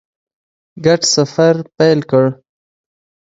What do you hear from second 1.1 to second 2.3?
سفر پیل کړ.